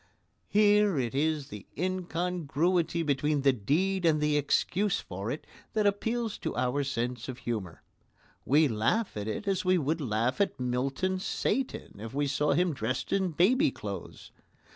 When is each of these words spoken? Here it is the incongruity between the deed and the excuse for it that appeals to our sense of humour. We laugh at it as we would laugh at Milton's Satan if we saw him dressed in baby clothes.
Here 0.47 0.97
it 0.97 1.13
is 1.13 1.49
the 1.49 1.67
incongruity 1.77 3.03
between 3.03 3.43
the 3.43 3.53
deed 3.53 4.03
and 4.03 4.19
the 4.19 4.35
excuse 4.35 4.99
for 4.99 5.29
it 5.29 5.45
that 5.73 5.85
appeals 5.85 6.39
to 6.39 6.55
our 6.57 6.83
sense 6.83 7.29
of 7.29 7.37
humour. 7.37 7.83
We 8.43 8.67
laugh 8.67 9.15
at 9.15 9.27
it 9.27 9.47
as 9.47 9.63
we 9.63 9.77
would 9.77 10.01
laugh 10.01 10.41
at 10.41 10.59
Milton's 10.59 11.23
Satan 11.23 11.99
if 11.99 12.15
we 12.15 12.25
saw 12.25 12.53
him 12.53 12.73
dressed 12.73 13.13
in 13.13 13.29
baby 13.29 13.69
clothes. 13.69 14.31